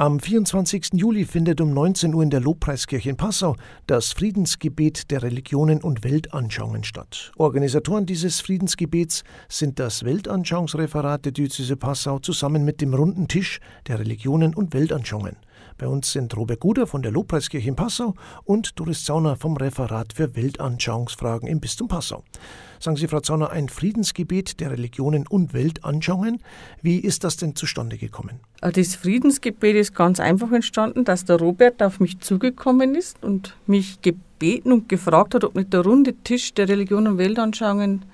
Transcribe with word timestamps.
Am 0.00 0.18
24. 0.18 0.94
Juli 0.94 1.26
findet 1.26 1.60
um 1.60 1.74
19 1.74 2.14
Uhr 2.14 2.22
in 2.22 2.30
der 2.30 2.40
Lobpreiskirche 2.40 3.10
in 3.10 3.18
Passau 3.18 3.56
das 3.86 4.14
Friedensgebet 4.14 5.10
der 5.10 5.22
Religionen 5.22 5.82
und 5.82 6.04
Weltanschauungen 6.04 6.84
statt. 6.84 7.32
Organisatoren 7.36 8.06
dieses 8.06 8.40
Friedensgebets 8.40 9.24
sind 9.50 9.78
das 9.78 10.02
Weltanschauungsreferat 10.02 11.26
der 11.26 11.32
Diözese 11.32 11.76
Passau 11.76 12.18
zusammen 12.18 12.64
mit 12.64 12.80
dem 12.80 12.94
Runden 12.94 13.28
Tisch 13.28 13.60
der 13.88 13.98
Religionen 13.98 14.54
und 14.54 14.72
Weltanschauungen. 14.72 15.36
Bei 15.78 15.86
uns 15.86 16.12
sind 16.12 16.36
Robert 16.36 16.60
Guder 16.60 16.86
von 16.86 17.02
der 17.02 17.12
Lobpreiskirche 17.12 17.68
in 17.68 17.76
Passau 17.76 18.14
und 18.44 18.78
Doris 18.78 19.04
Zauner 19.04 19.36
vom 19.36 19.56
Referat 19.56 20.12
für 20.12 20.36
Weltanschauungsfragen 20.36 21.48
im 21.48 21.60
Bistum 21.60 21.88
Passau. 21.88 22.22
Sagen 22.82 22.96
Sie, 22.96 23.08
Frau 23.08 23.20
Zauner, 23.20 23.50
ein 23.50 23.68
Friedensgebet 23.68 24.58
der 24.58 24.70
Religionen 24.70 25.26
und 25.26 25.52
Weltanschauungen. 25.52 26.42
Wie 26.80 26.98
ist 26.98 27.24
das 27.24 27.36
denn 27.36 27.54
zustande 27.54 27.98
gekommen? 27.98 28.40
Äh, 28.62 28.72
das 28.72 28.94
Friedensgebet 28.94 29.76
ist 29.76 29.94
ganz 29.94 30.18
einfach 30.18 30.50
entstanden, 30.50 31.04
dass 31.04 31.26
der 31.26 31.38
Robert 31.38 31.82
auf 31.82 32.00
mich 32.00 32.20
zugekommen 32.20 32.94
ist 32.94 33.22
und 33.22 33.54
mich 33.66 34.00
gebeten 34.00 34.72
und 34.72 34.88
gefragt 34.88 35.34
hat, 35.34 35.44
ob 35.44 35.56
nicht 35.56 35.74
der 35.74 35.80
runde 35.80 36.14
Tisch 36.24 36.54
der 36.54 36.70
Religionen 36.70 37.08
und 37.08 37.18
Weltanschauungen, 37.18 38.06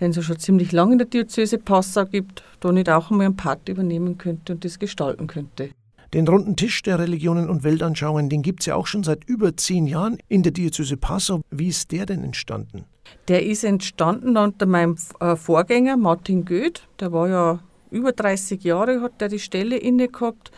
den 0.00 0.10
es 0.10 0.16
ja 0.16 0.22
schon 0.22 0.38
ziemlich 0.38 0.72
lange 0.72 0.92
in 0.92 0.98
der 0.98 1.06
Diözese 1.06 1.58
Passau 1.58 2.04
gibt, 2.04 2.42
da 2.58 2.72
nicht 2.72 2.90
auch 2.90 3.12
einmal 3.12 3.26
einen 3.26 3.36
Part 3.36 3.68
übernehmen 3.68 4.18
könnte 4.18 4.54
und 4.54 4.64
das 4.64 4.80
gestalten 4.80 5.28
könnte. 5.28 5.70
Den 6.14 6.26
runden 6.26 6.56
Tisch 6.56 6.82
der 6.82 6.98
Religionen 6.98 7.50
und 7.50 7.64
Weltanschauungen, 7.64 8.30
den 8.30 8.40
gibt 8.40 8.60
es 8.60 8.66
ja 8.66 8.76
auch 8.76 8.86
schon 8.86 9.04
seit 9.04 9.24
über 9.24 9.56
zehn 9.56 9.86
Jahren 9.86 10.18
in 10.28 10.42
der 10.42 10.52
Diözese 10.52 10.96
Passau. 10.96 11.42
Wie 11.50 11.68
ist 11.68 11.92
der 11.92 12.06
denn 12.06 12.24
entstanden? 12.24 12.84
Der 13.28 13.44
ist 13.44 13.62
entstanden 13.62 14.36
unter 14.36 14.64
meinem 14.64 14.96
äh, 15.20 15.36
Vorgänger 15.36 15.98
Martin 15.98 16.46
Goeth. 16.46 16.88
Der 16.98 17.12
war 17.12 17.28
ja 17.28 17.58
über 17.90 18.12
30 18.12 18.62
Jahre, 18.64 19.02
hat 19.02 19.20
er 19.20 19.28
die 19.28 19.38
Stelle 19.38 19.76
inne 19.76 20.08
gehabt. 20.08 20.50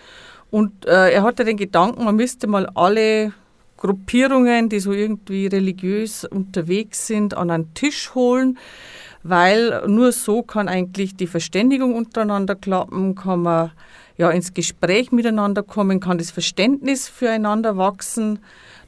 Und 0.51 0.87
äh, 0.87 1.11
er 1.13 1.23
hatte 1.25 1.45
den 1.45 1.57
Gedanken, 1.57 2.05
man 2.05 2.17
müsste 2.17 2.47
mal 2.47 2.67
alle 2.75 3.33
Gruppierungen, 3.77 4.69
die 4.69 4.79
so 4.79 4.93
irgendwie 4.93 5.47
religiös 5.47 6.25
unterwegs 6.25 7.07
sind, 7.07 7.37
an 7.37 7.51
einen 7.51 7.75
Tisch 7.75 8.15
holen, 8.15 8.59
weil 9.23 9.87
nur 9.89 10.13
so 10.13 10.43
kann 10.43 10.69
eigentlich 10.69 11.17
die 11.17 11.27
Verständigung 11.27 11.95
untereinander 11.95 12.55
klappen, 12.55 13.15
kann 13.15 13.43
man 13.43 13.73
ja, 14.21 14.31
ins 14.31 14.53
Gespräch 14.53 15.13
miteinander 15.13 15.63
kommen, 15.63 15.99
kann 15.99 16.19
das 16.19 16.31
Verständnis 16.31 17.09
füreinander 17.09 17.79
wachsen, 17.79 18.41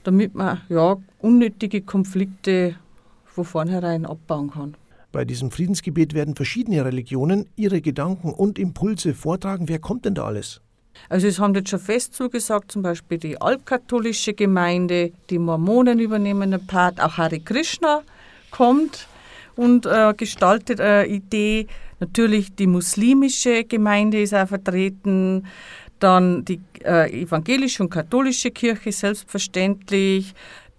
damit 0.04 0.34
man 0.34 0.60
ja, 0.68 0.98
unnötige 1.20 1.80
Konflikte 1.80 2.76
von 3.24 3.46
vornherein 3.46 4.04
abbauen 4.04 4.50
kann. 4.50 4.76
Bei 5.10 5.24
diesem 5.24 5.50
Friedensgebet 5.50 6.12
werden 6.12 6.36
verschiedene 6.36 6.84
Religionen 6.84 7.46
ihre 7.56 7.80
Gedanken 7.80 8.30
und 8.30 8.58
Impulse 8.58 9.14
vortragen. 9.14 9.70
Wer 9.70 9.78
kommt 9.78 10.04
denn 10.04 10.14
da 10.14 10.24
alles? 10.24 10.60
Also 11.08 11.26
es 11.26 11.38
haben 11.38 11.54
jetzt 11.54 11.70
schon 11.70 11.80
fest 11.80 12.12
zugesagt, 12.12 12.70
zum 12.70 12.82
Beispiel 12.82 13.16
die 13.16 13.40
altkatholische 13.40 14.34
Gemeinde, 14.34 15.12
die 15.30 15.38
Mormonen 15.38 15.98
übernehmen 15.98 16.52
einen 16.52 16.66
Part, 16.66 17.00
auch 17.00 17.16
Hare 17.16 17.40
Krishna 17.40 18.02
kommt 18.50 19.08
und 19.56 19.86
äh, 19.86 20.12
gestaltet 20.14 20.78
eine 20.78 21.06
Idee. 21.06 21.68
Natürlich 22.02 22.56
die 22.56 22.66
muslimische 22.66 23.62
Gemeinde 23.62 24.20
ist 24.20 24.34
auch 24.34 24.48
vertreten, 24.48 25.46
dann 26.00 26.44
die 26.44 26.60
äh, 26.84 27.22
evangelische 27.22 27.80
und 27.80 27.90
katholische 27.90 28.50
Kirche 28.50 28.90
selbstverständlich, 28.90 30.34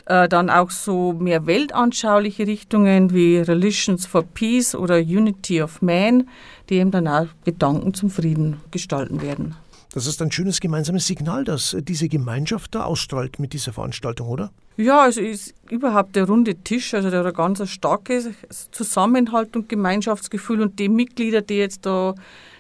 äh, 0.06 0.28
dann 0.28 0.50
auch 0.50 0.70
so 0.70 1.14
mehr 1.14 1.46
weltanschauliche 1.46 2.46
Richtungen 2.46 3.14
wie 3.14 3.38
Religions 3.38 4.06
for 4.06 4.24
Peace 4.24 4.76
oder 4.76 4.98
Unity 4.98 5.62
of 5.62 5.82
Man, 5.82 6.28
die 6.70 6.80
eben 6.80 6.92
dann 6.92 7.08
auch 7.08 7.28
Gedanken 7.46 7.94
zum 7.94 8.10
Frieden 8.10 8.60
gestalten 8.72 9.22
werden. 9.22 9.56
Das 9.94 10.08
ist 10.08 10.20
ein 10.24 10.32
schönes 10.32 10.60
gemeinsames 10.60 11.06
Signal, 11.06 11.44
das 11.44 11.78
diese 11.80 12.10
Gemeinschaft 12.10 12.74
da 12.74 12.84
ausstrahlt 12.84 13.38
mit 13.38 13.54
dieser 13.54 13.74
Veranstaltung, 13.74 14.28
oder? 14.28 14.52
Ja, 14.76 15.04
also 15.04 15.22
ist 15.22 15.54
überhaupt 15.70 16.16
der 16.16 16.26
runde 16.26 16.56
Tisch, 16.56 16.96
also 16.96 17.12
der 17.12 17.24
hat 17.24 17.36
ganz 17.36 17.70
starkes 17.70 18.30
Zusammenhalt 18.72 19.56
und 19.56 19.70
Gemeinschaftsgefühl 19.70 20.62
und 20.62 20.80
die 20.80 20.90
Mitglieder, 20.90 21.42
die 21.44 21.58
jetzt 21.58 21.86
da 21.86 22.16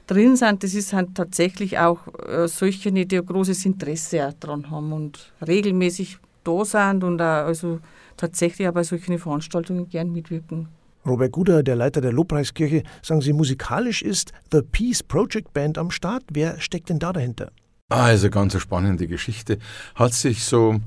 drin 0.05 0.35
sind, 0.35 0.63
das 0.63 0.75
ist 0.75 0.93
halt 0.93 1.15
tatsächlich 1.15 1.79
auch 1.79 2.01
äh, 2.27 2.47
solche, 2.47 2.91
die 2.91 3.17
ein 3.17 3.25
großes 3.25 3.65
Interesse 3.65 4.35
daran 4.39 4.69
haben 4.69 4.93
und 4.93 5.33
regelmäßig 5.45 6.19
da 6.43 6.63
sind 6.63 7.03
und 7.03 7.19
auch 7.19 7.45
also 7.45 7.79
tatsächlich 8.15 8.67
auch 8.67 8.73
bei 8.73 8.83
solchen 8.83 9.17
Veranstaltungen 9.17 9.89
gern 9.89 10.11
mitwirken. 10.11 10.67
Robert 11.05 11.31
Guder, 11.31 11.63
der 11.63 11.75
Leiter 11.75 12.01
der 12.01 12.13
Lobpreiskirche, 12.13 12.83
sagen 13.01 13.21
Sie, 13.21 13.33
musikalisch 13.33 14.01
ist 14.01 14.31
The 14.51 14.61
Peace 14.61 15.03
Project 15.03 15.53
Band 15.53 15.77
am 15.77 15.91
Start. 15.91 16.23
Wer 16.31 16.59
steckt 16.59 16.89
denn 16.89 16.99
da 16.99 17.11
dahinter? 17.13 17.51
Ah, 17.89 18.11
ist 18.11 18.21
eine 18.21 18.31
ganz 18.31 18.59
spannende 18.59 19.07
Geschichte. 19.07 19.59
Hat 19.95 20.13
sich 20.13 20.45
so 20.45 20.79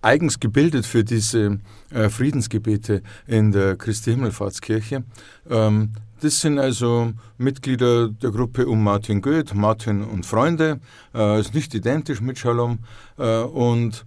eigens 0.00 0.38
gebildet 0.38 0.86
für 0.86 1.02
diese 1.02 1.58
äh, 1.90 2.08
Friedensgebete 2.08 3.02
in 3.26 3.52
der 3.52 3.76
Christi 3.76 4.12
Himmelfahrtskirche. 4.12 5.04
Ähm, 5.50 5.92
das 6.20 6.40
sind 6.40 6.58
also 6.58 7.12
Mitglieder 7.38 8.08
der 8.08 8.30
Gruppe 8.30 8.66
um 8.66 8.82
Martin 8.82 9.20
Goeth, 9.20 9.54
Martin 9.54 10.02
und 10.02 10.24
Freunde, 10.24 10.80
äh, 11.14 11.40
ist 11.40 11.54
nicht 11.54 11.74
identisch 11.74 12.20
mit 12.20 12.38
Shalom 12.38 12.78
äh, 13.18 13.40
und, 13.40 14.04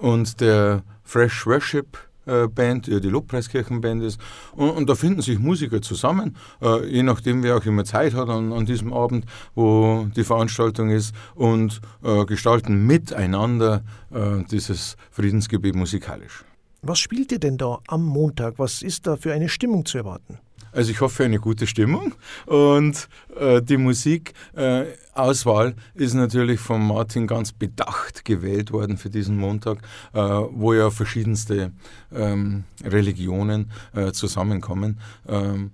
und 0.00 0.40
der 0.40 0.82
Fresh 1.02 1.46
Worship 1.46 1.98
Band, 2.26 2.86
die 2.86 3.08
Lobpreiskirchenband 3.08 4.02
ist. 4.02 4.20
Und, 4.54 4.70
und, 4.70 4.88
da 4.88 4.94
finden 4.94 5.22
sich 5.22 5.38
Musiker 5.38 5.80
zusammen, 5.80 6.36
äh, 6.60 6.86
je 6.86 7.02
nachdem, 7.02 7.42
wer 7.42 7.56
auch 7.56 7.64
immer 7.64 7.84
Zeit 7.84 8.14
hat 8.14 8.28
an, 8.28 8.52
an, 8.52 8.66
diesem 8.66 8.92
Abend, 8.92 9.26
wo 9.54 10.06
die 10.16 10.24
Veranstaltung 10.24 10.90
ist, 10.90 11.14
und 11.34 11.80
äh, 12.02 12.24
gestalten 12.24 12.86
miteinander 12.86 13.82
äh, 14.12 14.42
dieses 14.50 14.96
Friedensgebet 15.10 15.74
musikalisch. 15.74 16.44
Was 16.82 16.98
spielt 16.98 17.32
ihr 17.32 17.38
denn 17.38 17.58
da 17.58 17.80
am 17.88 18.04
Montag? 18.04 18.58
Was 18.58 18.82
ist 18.82 19.06
da 19.06 19.16
für 19.16 19.32
eine 19.32 19.48
Stimmung 19.48 19.84
zu 19.84 19.98
erwarten? 19.98 20.38
Also 20.76 20.90
ich 20.90 21.00
hoffe 21.00 21.24
eine 21.24 21.38
gute 21.38 21.66
Stimmung 21.66 22.14
und 22.44 23.08
äh, 23.40 23.62
die 23.62 23.78
Musikauswahl 23.78 25.68
äh, 25.96 26.04
ist 26.04 26.12
natürlich 26.12 26.60
von 26.60 26.86
Martin 26.86 27.26
ganz 27.26 27.52
bedacht 27.52 28.26
gewählt 28.26 28.72
worden 28.72 28.98
für 28.98 29.08
diesen 29.08 29.38
Montag, 29.38 29.78
äh, 30.12 30.20
wo 30.20 30.74
ja 30.74 30.90
verschiedenste 30.90 31.72
ähm, 32.14 32.64
Religionen 32.84 33.70
äh, 33.94 34.12
zusammenkommen. 34.12 35.00
Ähm, 35.26 35.70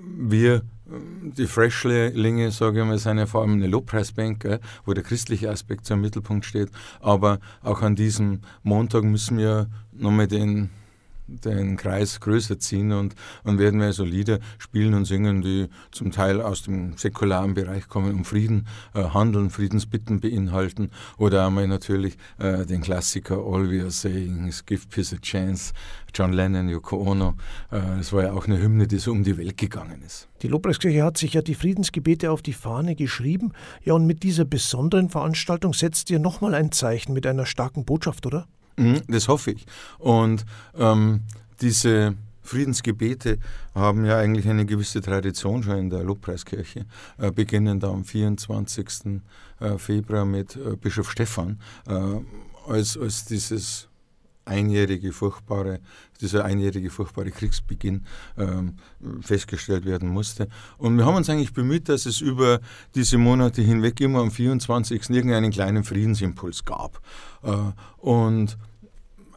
wir 0.00 0.62
die 1.36 1.46
Freshlinge, 1.48 2.52
sage 2.52 2.80
ich 2.80 2.86
mal, 2.86 2.98
sind 2.98 3.18
ja 3.18 3.26
vor 3.26 3.40
allem 3.40 3.54
eine 3.54 3.66
Lobpreisbank, 3.66 4.60
wo 4.84 4.92
der 4.92 5.02
christliche 5.02 5.50
Aspekt 5.50 5.90
im 5.90 6.02
Mittelpunkt 6.02 6.44
steht. 6.44 6.68
Aber 7.00 7.40
auch 7.62 7.80
an 7.82 7.96
diesem 7.96 8.42
Montag 8.62 9.02
müssen 9.02 9.38
wir 9.38 9.66
nochmal 9.92 10.28
den 10.28 10.68
den 11.26 11.76
Kreis 11.76 12.20
größer 12.20 12.58
ziehen 12.58 12.92
und, 12.92 13.14
und 13.44 13.58
werden 13.58 13.80
wir 13.80 13.92
so 13.92 14.04
Lieder 14.04 14.40
spielen 14.58 14.94
und 14.94 15.04
singen, 15.04 15.42
die 15.42 15.68
zum 15.90 16.10
Teil 16.10 16.40
aus 16.40 16.62
dem 16.62 16.96
säkularen 16.96 17.54
Bereich 17.54 17.88
kommen, 17.88 18.14
um 18.14 18.24
Frieden 18.24 18.66
äh, 18.94 19.02
handeln, 19.02 19.50
Friedensbitten 19.50 20.20
beinhalten 20.20 20.90
oder 21.18 21.46
einmal 21.46 21.68
natürlich 21.68 22.16
äh, 22.38 22.66
den 22.66 22.82
Klassiker 22.82 23.38
All 23.38 23.70
We 23.70 23.80
Are 23.80 23.90
Saying 23.90 24.46
is 24.46 24.66
Give 24.66 24.86
Peace 24.88 25.12
a 25.12 25.16
Chance, 25.16 25.72
John 26.14 26.32
Lennon, 26.32 26.68
Yoko 26.68 26.96
Ono. 27.10 27.34
Äh, 27.70 27.80
das 27.98 28.12
war 28.12 28.24
ja 28.24 28.32
auch 28.32 28.46
eine 28.46 28.60
Hymne, 28.60 28.86
die 28.86 28.98
so 28.98 29.12
um 29.12 29.24
die 29.24 29.36
Welt 29.36 29.56
gegangen 29.56 30.02
ist. 30.04 30.28
Die 30.42 30.48
Lobpreiskirche 30.48 31.02
hat 31.02 31.16
sich 31.16 31.34
ja 31.34 31.42
die 31.42 31.54
Friedensgebete 31.54 32.30
auf 32.30 32.42
die 32.42 32.52
Fahne 32.52 32.96
geschrieben. 32.96 33.52
Ja, 33.82 33.94
und 33.94 34.06
mit 34.06 34.22
dieser 34.22 34.44
besonderen 34.44 35.08
Veranstaltung 35.08 35.72
setzt 35.72 36.10
ihr 36.10 36.18
nochmal 36.18 36.54
ein 36.54 36.70
Zeichen 36.70 37.12
mit 37.14 37.26
einer 37.26 37.46
starken 37.46 37.84
Botschaft, 37.84 38.26
oder? 38.26 38.46
Mhm, 38.76 39.02
das 39.08 39.28
hoffe 39.28 39.52
ich. 39.52 39.66
Und 39.98 40.44
ähm, 40.76 41.20
diese 41.60 42.14
Friedensgebete 42.42 43.38
haben 43.74 44.04
ja 44.04 44.18
eigentlich 44.18 44.48
eine 44.48 44.66
gewisse 44.66 45.00
Tradition 45.00 45.62
schon 45.62 45.78
in 45.78 45.90
der 45.90 46.04
Lobpreiskirche, 46.04 46.84
äh, 47.18 47.30
beginnend 47.30 47.84
am 47.84 48.04
24. 48.04 49.22
Äh, 49.60 49.78
Februar 49.78 50.24
mit 50.24 50.56
äh, 50.56 50.76
Bischof 50.76 51.10
Stephan, 51.10 51.58
äh, 51.88 52.20
als, 52.70 52.98
als 52.98 53.24
dieses 53.24 53.88
einjährige 54.44 55.12
furchtbare, 55.12 55.80
dieser 56.20 56.44
einjährige 56.44 56.90
furchtbare 56.90 57.30
Kriegsbeginn 57.30 58.04
ähm, 58.36 58.76
festgestellt 59.20 59.84
werden 59.84 60.08
musste. 60.08 60.48
Und 60.76 60.96
wir 60.98 61.06
haben 61.06 61.16
uns 61.16 61.30
eigentlich 61.30 61.52
bemüht, 61.52 61.88
dass 61.88 62.06
es 62.06 62.20
über 62.20 62.60
diese 62.94 63.18
Monate 63.18 63.62
hinweg 63.62 64.00
immer 64.00 64.20
am 64.20 64.30
24. 64.30 65.10
irgendeinen 65.10 65.50
kleinen 65.50 65.84
Friedensimpuls 65.84 66.64
gab. 66.64 67.00
Äh, 67.42 67.52
und 67.98 68.58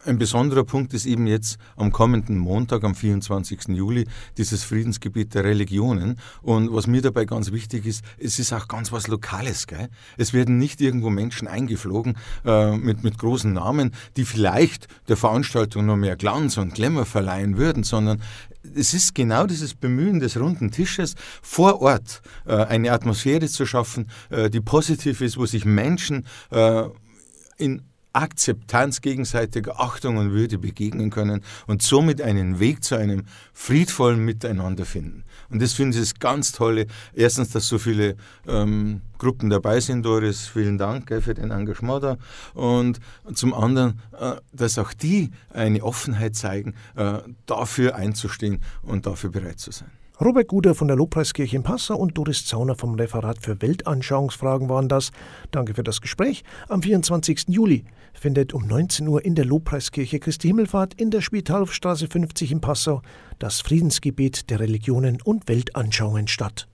ein 0.08 0.18
besonderer 0.18 0.64
Punkt 0.64 0.94
ist 0.94 1.06
eben 1.06 1.28
jetzt 1.28 1.58
am 1.76 1.92
kommenden 1.92 2.38
Montag, 2.38 2.84
am 2.84 2.96
24. 2.96 3.70
Juli, 3.70 4.08
dieses 4.38 4.64
Friedensgebiet 4.64 5.34
der 5.34 5.44
Religionen. 5.44 6.20
Und 6.42 6.74
was 6.74 6.88
mir 6.88 7.02
dabei 7.02 7.26
ganz 7.26 7.52
wichtig 7.52 7.86
ist, 7.86 8.04
es 8.18 8.40
ist 8.40 8.54
auch 8.54 8.68
ganz 8.68 8.92
was 8.92 9.08
Lokales. 9.08 9.68
Gell? 9.68 9.90
Es 10.18 10.34
werden 10.34 10.58
nicht 10.58 10.82
irgendwo 10.82 11.10
Menschen 11.10 11.48
eingeflogen 11.48 12.18
äh, 12.46 12.78
mit, 12.78 13.04
mit 13.04 13.18
großen 13.18 13.52
Namen, 13.52 13.92
die 14.16 14.26
vielleicht 14.26 14.88
der 15.08 15.18
Veranstaltung 15.18 15.86
noch 15.86 15.98
mehr 15.98 16.16
Glanz 16.16 16.58
und 16.58 16.74
Glamour 16.74 17.06
verleihen 17.06 17.58
würden, 17.58 17.84
sondern 17.84 18.22
es 18.76 18.94
ist 18.94 19.14
genau 19.14 19.46
dieses 19.46 19.74
Bemühen 19.76 20.20
des 20.20 20.40
runden 20.40 20.72
Tisches, 20.72 21.16
vor 21.42 21.82
Ort 21.82 22.22
äh, 22.46 22.54
eine 22.54 22.92
Atmosphäre 22.92 23.48
zu 23.48 23.66
schaffen, 23.66 24.10
äh, 24.30 24.50
die 24.50 24.62
positiv 24.62 25.22
ist, 25.22 25.38
wo 25.38 25.46
sich 25.46 25.66
Menschen 25.66 26.26
äh, 26.52 26.84
in 27.58 27.82
Akzeptanz, 28.18 29.02
gegenseitiger 29.02 29.80
Achtung 29.80 30.18
und 30.18 30.32
Würde 30.32 30.58
begegnen 30.58 31.12
können 31.12 31.44
und 31.68 31.84
somit 31.84 32.20
einen 32.20 32.60
Weg 32.60 32.84
zu 32.84 32.96
einem 32.96 33.26
friedvollen 33.54 34.26
Miteinander 34.26 34.86
finden. 34.86 35.24
Und 35.50 35.62
das 35.62 35.74
finde 35.74 35.96
ich 35.96 36.04
das 36.04 36.20
ganz 36.20 36.52
tolle. 36.52 36.88
Erstens, 37.14 37.52
dass 37.52 37.68
so 37.68 37.78
viele 37.78 38.16
ähm, 38.48 39.02
Gruppen 39.20 39.52
dabei 39.52 39.80
sind, 39.80 40.04
Doris. 40.04 40.48
Vielen 40.48 40.80
Dank 40.80 41.08
gell, 41.08 41.22
für 41.22 41.36
den 41.36 41.52
Engagement 41.52 42.04
da. 42.04 42.18
Und 42.56 43.00
zum 43.34 43.54
anderen, 43.54 44.02
äh, 44.20 44.36
dass 44.52 44.80
auch 44.80 44.94
die 44.94 45.30
eine 45.54 45.84
Offenheit 45.84 46.36
zeigen, 46.36 46.74
äh, 46.96 47.20
dafür 47.46 47.96
einzustehen 47.96 48.62
und 48.82 49.06
dafür 49.06 49.30
bereit 49.30 49.60
zu 49.60 49.72
sein. 49.72 49.92
Robert 50.20 50.48
Guder 50.48 50.74
von 50.74 50.88
der 50.88 50.98
Lobpreiskirche 50.98 51.56
in 51.56 51.62
Passau 51.62 51.96
und 51.96 52.18
Doris 52.18 52.44
Zauner 52.44 52.74
vom 52.74 52.96
Referat 52.96 53.38
für 53.40 53.62
Weltanschauungsfragen 53.62 54.68
waren 54.68 54.90
das. 54.90 55.12
Danke 55.52 55.76
für 55.76 55.84
das 55.84 56.02
Gespräch. 56.02 56.44
Am 56.70 56.82
24. 56.82 57.50
Juli 57.50 57.86
findet 58.16 58.52
um 58.56 58.66
19 58.66 59.08
Uhr 59.08 59.24
in 59.24 59.36
der 59.36 59.46
Lobpreiskirche 59.46 60.20
Christi 60.20 60.48
Himmelfahrt 60.48 60.96
in 60.96 61.12
der 61.12 61.22
Spitalhofstraße 61.22 62.08
50 62.08 62.52
in 62.52 62.62
Passau 62.62 63.04
das 63.38 63.62
Friedensgebet 63.62 64.50
der 64.50 64.60
Religionen 64.60 65.22
und 65.22 65.48
Weltanschauungen 65.48 66.28
statt. 66.28 66.68